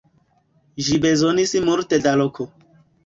Ĝi 0.87 0.97
bezonis 1.05 1.53
multe 1.67 2.01
da 2.07 2.15
loko. 2.23 2.49